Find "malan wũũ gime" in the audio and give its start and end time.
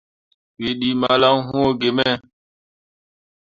1.01-2.07